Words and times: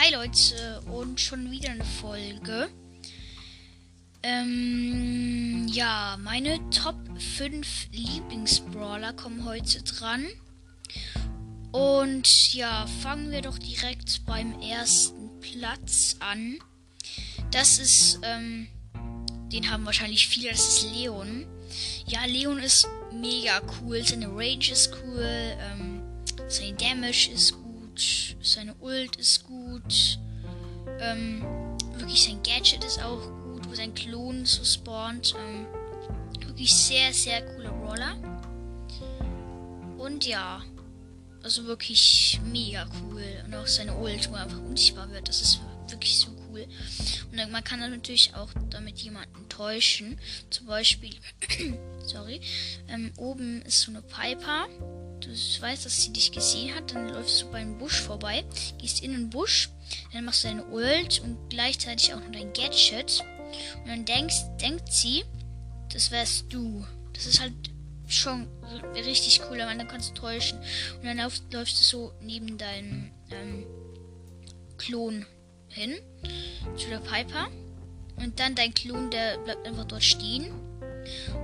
Hi 0.00 0.14
Leute 0.14 0.80
und 0.92 1.20
schon 1.20 1.50
wieder 1.50 1.70
eine 1.70 1.84
Folge. 1.84 2.68
Ähm, 4.22 5.66
ja, 5.68 6.16
meine 6.22 6.60
Top 6.70 6.94
5 7.36 7.88
Lieblingsbrawler 7.90 9.12
kommen 9.14 9.44
heute 9.44 9.82
dran. 9.82 10.24
Und 11.72 12.54
ja, 12.54 12.86
fangen 13.02 13.32
wir 13.32 13.42
doch 13.42 13.58
direkt 13.58 14.24
beim 14.24 14.60
ersten 14.60 15.30
Platz 15.40 16.14
an. 16.20 16.60
Das 17.50 17.80
ist, 17.80 18.20
ähm, 18.22 18.68
den 19.52 19.68
haben 19.68 19.84
wahrscheinlich 19.84 20.28
viele, 20.28 20.50
das 20.50 20.60
ist 20.60 20.92
Leon. 20.94 21.44
Ja, 22.06 22.24
Leon 22.24 22.60
ist 22.60 22.86
mega 23.12 23.60
cool, 23.82 24.06
seine 24.06 24.28
Range 24.28 24.70
ist 24.70 24.92
cool, 25.02 25.56
ähm, 25.58 26.02
sein 26.46 26.76
Damage 26.76 27.32
ist 27.34 27.54
gut 27.54 27.67
seine 28.42 28.74
Ult 28.76 29.16
ist 29.16 29.44
gut. 29.44 30.18
Ähm, 31.00 31.42
wirklich 31.96 32.24
sein 32.24 32.42
Gadget 32.42 32.84
ist 32.84 33.02
auch 33.02 33.20
gut, 33.44 33.68
wo 33.68 33.74
sein 33.74 33.94
Klon 33.94 34.44
so 34.44 34.64
spawnt. 34.64 35.34
Ähm, 35.38 35.66
wirklich 36.46 36.74
sehr, 36.74 37.12
sehr 37.12 37.42
cooler 37.54 37.72
Brawler. 37.72 38.16
Und 39.98 40.26
ja, 40.26 40.62
also 41.42 41.64
wirklich 41.66 42.40
mega 42.44 42.86
cool. 43.02 43.24
Und 43.46 43.54
auch 43.54 43.66
seine 43.66 43.94
Ult, 43.96 44.30
wo 44.30 44.34
er 44.34 44.42
einfach 44.42 44.60
unsichtbar 44.60 45.10
wird, 45.10 45.28
das 45.28 45.40
ist 45.40 45.60
wirklich 45.88 46.18
so 46.18 46.28
cool. 46.48 46.66
Und 47.30 47.50
man 47.50 47.64
kann 47.64 47.80
dann 47.80 47.90
natürlich 47.90 48.34
auch 48.34 48.50
damit 48.70 48.98
jemanden 48.98 49.48
täuschen. 49.48 50.18
Zum 50.50 50.66
Beispiel, 50.66 51.14
sorry, 52.06 52.40
ähm, 52.88 53.12
oben 53.16 53.62
ist 53.62 53.82
so 53.82 53.90
eine 53.90 54.02
Piper 54.02 54.66
du 55.26 55.30
weißt, 55.30 55.86
dass 55.86 56.02
sie 56.02 56.12
dich 56.12 56.32
gesehen 56.32 56.74
hat, 56.74 56.94
dann 56.94 57.08
läufst 57.08 57.42
du 57.42 57.50
beim 57.50 57.78
Busch 57.78 58.00
vorbei, 58.00 58.44
gehst 58.78 59.02
in 59.02 59.12
den 59.12 59.30
Busch, 59.30 59.70
dann 60.12 60.24
machst 60.24 60.44
du 60.44 60.48
deine 60.48 60.64
Ult 60.66 61.20
und 61.20 61.38
gleichzeitig 61.50 62.14
auch 62.14 62.20
noch 62.20 62.32
dein 62.32 62.52
Gadget. 62.52 63.24
Und 63.82 63.88
dann 63.88 64.04
denkst, 64.04 64.36
denkt 64.60 64.92
sie, 64.92 65.24
das 65.92 66.10
wärst 66.10 66.52
du. 66.52 66.86
Das 67.14 67.26
ist 67.26 67.40
halt 67.40 67.54
schon 68.06 68.46
richtig 68.94 69.40
cool, 69.48 69.58
weil 69.58 69.76
dann 69.76 69.88
kannst 69.88 70.10
du 70.10 70.14
täuschen. 70.14 70.58
Und 70.96 71.04
dann 71.04 71.18
lauf, 71.18 71.40
läufst 71.52 71.80
du 71.80 71.84
so 71.84 72.12
neben 72.20 72.58
deinem 72.58 73.10
ähm, 73.30 73.66
Klon 74.76 75.26
hin 75.68 75.94
zu 76.76 76.88
der 76.88 76.98
Piper. 76.98 77.48
Und 78.20 78.40
dann 78.40 78.54
dein 78.54 78.74
Klon, 78.74 79.10
der 79.10 79.38
bleibt 79.38 79.66
einfach 79.66 79.84
dort 79.84 80.02
stehen. 80.02 80.50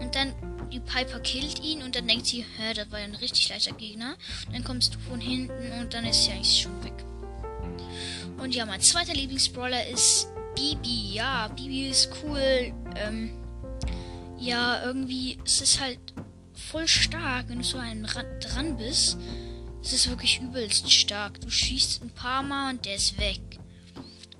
Und 0.00 0.14
dann 0.14 0.32
die 0.72 0.80
Piper 0.80 1.20
killt 1.20 1.62
ihn 1.62 1.82
und 1.82 1.96
dann 1.96 2.06
denkt 2.06 2.26
sie, 2.26 2.44
hä, 2.56 2.74
das 2.74 2.90
war 2.90 3.00
ja 3.00 3.04
ein 3.04 3.14
richtig 3.16 3.48
leichter 3.48 3.72
Gegner. 3.72 4.16
Und 4.46 4.54
dann 4.54 4.64
kommst 4.64 4.94
du 4.94 4.98
von 5.00 5.20
hinten 5.20 5.72
und 5.80 5.92
dann 5.92 6.04
ist 6.04 6.24
sie 6.24 6.32
eigentlich 6.32 6.62
schon 6.62 6.84
weg. 6.84 6.92
Und 8.38 8.54
ja, 8.54 8.64
mein 8.64 8.80
zweiter 8.80 9.12
Lieblingsbrawler 9.12 9.86
ist 9.88 10.28
Bibi. 10.54 11.14
Ja, 11.14 11.48
Bibi 11.48 11.88
ist 11.88 12.10
cool. 12.22 12.72
Ähm, 12.96 13.32
ja, 14.38 14.82
irgendwie 14.84 15.38
es 15.44 15.60
ist 15.60 15.80
halt 15.80 15.98
voll 16.54 16.88
stark, 16.88 17.48
wenn 17.48 17.58
du 17.58 17.64
so 17.64 17.78
einen 17.78 18.06
dran 18.40 18.76
bist. 18.76 19.18
Es 19.82 19.92
ist 19.92 20.08
wirklich 20.08 20.40
übelst 20.40 20.90
stark. 20.90 21.40
Du 21.40 21.50
schießt 21.50 22.02
ein 22.02 22.10
paar 22.10 22.42
Mal 22.42 22.74
und 22.74 22.84
der 22.84 22.94
ist 22.94 23.18
weg. 23.18 23.40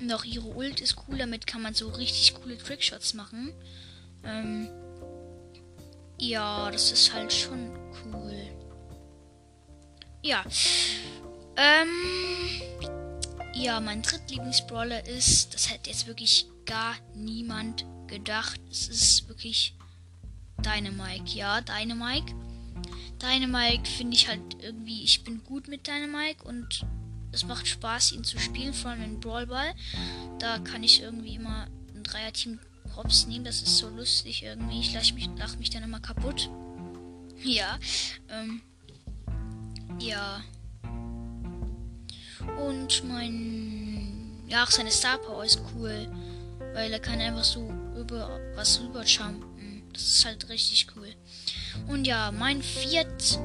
Und 0.00 0.12
auch 0.12 0.24
ihre 0.24 0.46
Ult 0.46 0.80
ist 0.80 0.96
cool, 1.08 1.18
damit 1.18 1.46
kann 1.46 1.62
man 1.62 1.74
so 1.74 1.88
richtig 1.88 2.34
coole 2.34 2.56
Trickshots 2.56 3.14
machen. 3.14 3.52
Ähm, 4.24 4.68
ja, 6.18 6.70
das 6.70 6.92
ist 6.92 7.12
halt 7.12 7.32
schon 7.32 7.70
cool. 8.04 8.34
Ja. 10.22 10.44
Ähm. 11.56 11.88
Ja, 13.54 13.80
mein 13.80 14.02
drittlieblingsbrawler 14.02 15.06
ist, 15.08 15.52
das 15.54 15.70
hätte 15.70 15.90
jetzt 15.90 16.06
wirklich 16.06 16.46
gar 16.64 16.94
niemand 17.14 17.84
gedacht. 18.06 18.60
Es 18.70 18.88
ist 18.88 19.28
wirklich 19.28 19.74
Dynamike. 20.58 21.36
Ja, 21.36 21.60
Dynamike. 21.60 22.34
Dynamike 23.20 23.88
finde 23.88 24.16
ich 24.16 24.28
halt 24.28 24.62
irgendwie, 24.62 25.02
ich 25.02 25.24
bin 25.24 25.42
gut 25.42 25.66
mit 25.66 25.86
Dynamike 25.86 26.44
und 26.44 26.86
es 27.32 27.44
macht 27.44 27.66
Spaß, 27.66 28.12
ihn 28.12 28.24
zu 28.24 28.38
spielen, 28.38 28.72
vor 28.72 28.90
allem 28.90 29.02
in 29.02 29.20
Brawlball. 29.20 29.74
Da 30.38 30.58
kann 30.58 30.82
ich 30.82 31.02
irgendwie 31.02 31.34
immer 31.34 31.66
ein 31.94 32.02
Dreierteam 32.02 32.58
hops 32.96 33.26
nehmen. 33.26 33.44
Das 33.44 33.62
ist 33.62 33.76
so 33.76 33.88
lustig 33.88 34.42
irgendwie. 34.42 34.80
Ich 34.80 34.92
lache 34.94 35.14
mich, 35.14 35.28
lach 35.36 35.56
mich 35.56 35.70
dann 35.70 35.82
immer 35.82 36.00
kaputt. 36.00 36.50
Ja. 37.44 37.78
Ähm, 38.30 38.62
ja. 40.00 40.42
Und 42.58 43.04
mein. 43.04 44.42
Ja, 44.48 44.64
auch 44.64 44.70
seine 44.72 44.90
Star 44.90 45.18
Power 45.18 45.44
ist 45.44 45.60
cool. 45.72 46.10
Weil 46.74 46.92
er 46.92 46.98
kann 46.98 47.20
einfach 47.20 47.44
so 47.44 47.70
über 47.96 48.40
was 48.56 48.80
rüber 48.80 49.04
jumpen. 49.04 49.84
Das 49.92 50.02
ist 50.02 50.24
halt 50.24 50.48
richtig 50.48 50.88
cool. 50.96 51.14
Und 51.86 52.08
ja, 52.08 52.32
mein 52.32 52.60
viert. 52.60 53.38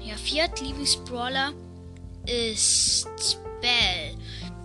Ja, 0.00 0.16
viert 0.16 0.58
Lieblingsbrawler 0.62 1.52
ist 2.30 3.38
Bell. 3.60 4.16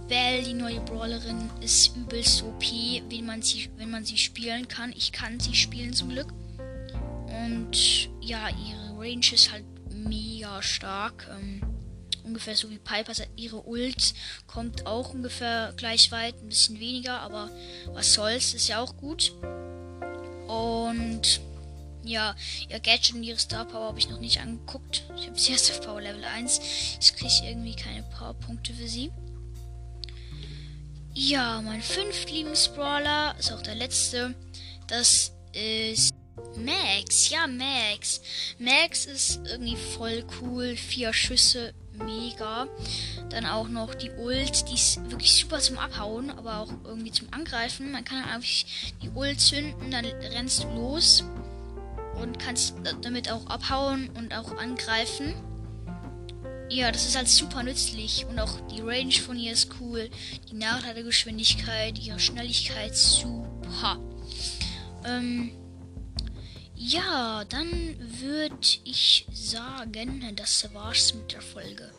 Belle, 0.07 0.43
die 0.43 0.53
neue 0.53 0.81
Brawlerin, 0.81 1.49
ist 1.61 1.95
übelst 1.95 2.43
OP, 2.43 2.63
wenn 3.09 3.25
man 3.25 3.41
sie, 3.41 3.69
wenn 3.77 3.89
man 3.89 4.05
sie 4.05 4.17
spielen 4.17 4.67
kann. 4.67 4.93
Ich 4.95 5.11
kann 5.11 5.39
sie 5.39 5.55
spielen 5.55 5.93
zum 5.93 6.09
Glück. 6.09 6.31
Und 7.27 8.09
ja, 8.21 8.49
ihre 8.49 8.99
Range 8.99 9.25
ist 9.33 9.51
halt 9.51 9.65
mega 9.91 10.61
stark. 10.61 11.27
Ähm, 11.31 11.61
ungefähr 12.23 12.55
so 12.55 12.69
wie 12.69 12.77
Piper. 12.77 13.13
Ihre 13.35 13.67
Ult 13.67 14.13
kommt 14.45 14.85
auch 14.85 15.13
ungefähr 15.13 15.73
gleich 15.75 16.11
weit, 16.11 16.35
ein 16.41 16.49
bisschen 16.49 16.79
weniger, 16.79 17.19
aber 17.21 17.49
was 17.87 18.13
soll's, 18.13 18.53
ist 18.53 18.67
ja 18.67 18.81
auch 18.81 18.95
gut. 18.97 19.33
Und 20.47 21.41
ja, 22.07 22.35
ihr 22.69 22.79
Gadget 22.79 23.15
und 23.15 23.23
ihre 23.23 23.39
Star 23.39 23.65
Power 23.65 23.87
habe 23.87 23.99
ich 23.99 24.09
noch 24.09 24.19
nicht 24.19 24.39
angeguckt. 24.39 25.03
Ich 25.17 25.27
habe 25.27 25.39
sie 25.39 25.51
erst 25.51 25.71
auf 25.71 25.81
Power 25.81 26.01
Level 26.01 26.23
1. 26.23 26.59
Ich 27.01 27.15
kriege 27.15 27.47
irgendwie 27.47 27.75
keine 27.75 28.03
Powerpunkte 28.03 28.73
für 28.73 28.87
sie. 28.87 29.11
Ja, 31.13 31.61
mein 31.61 31.81
fünft 31.81 32.29
Lieblingsbrawler 32.29 33.35
ist 33.39 33.51
auch 33.53 33.61
der 33.61 33.75
letzte. 33.75 34.35
Das 34.87 35.31
ist 35.53 36.13
Max. 36.57 37.29
Ja, 37.29 37.47
Max. 37.47 38.21
Max 38.59 39.05
ist 39.05 39.39
irgendwie 39.45 39.77
voll 39.77 40.25
cool. 40.41 40.75
Vier 40.75 41.13
Schüsse, 41.13 41.73
mega. 41.93 42.67
Dann 43.29 43.45
auch 43.45 43.67
noch 43.67 43.95
die 43.95 44.11
Ult, 44.11 44.69
die 44.69 44.75
ist 44.75 45.09
wirklich 45.09 45.33
super 45.33 45.59
zum 45.59 45.77
Abhauen, 45.77 46.29
aber 46.29 46.59
auch 46.59 46.73
irgendwie 46.83 47.11
zum 47.11 47.31
Angreifen. 47.31 47.91
Man 47.91 48.03
kann 48.03 48.23
einfach 48.23 48.65
die 49.01 49.09
Ult 49.09 49.39
zünden, 49.39 49.91
dann 49.91 50.05
rennst 50.05 50.63
du 50.63 50.67
los 50.67 51.23
und 52.21 52.39
kannst 52.39 52.75
damit 53.01 53.31
auch 53.31 53.47
abhauen 53.47 54.09
und 54.17 54.33
auch 54.33 54.57
angreifen. 54.57 55.33
Ja, 56.69 56.91
das 56.91 57.07
ist 57.07 57.15
halt 57.15 57.27
super 57.27 57.61
nützlich 57.61 58.25
und 58.25 58.39
auch 58.39 58.59
die 58.67 58.81
Range 58.81 59.13
von 59.13 59.37
ihr 59.37 59.53
ist 59.53 59.69
cool. 59.79 60.09
Die 60.49 60.55
Nachladegeschwindigkeit, 60.55 61.99
ihre 61.99 62.19
Schnelligkeit 62.19 62.95
super. 62.95 63.99
Ähm, 65.05 65.51
ja, 66.75 67.45
dann 67.45 67.69
würde 67.99 68.57
ich 68.83 69.27
sagen, 69.31 70.35
das 70.35 70.67
war's 70.73 71.13
mit 71.13 71.33
der 71.33 71.41
Folge. 71.41 71.89